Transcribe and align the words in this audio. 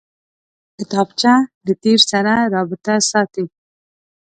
کتابچه 0.77 1.33
له 1.65 1.73
تېر 1.83 1.99
سره 2.11 2.33
رابطه 2.53 2.93
ساتي 3.11 3.45